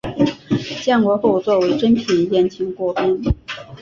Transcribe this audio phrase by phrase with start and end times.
[0.81, 3.21] 建国后作为珍品宴请国宾。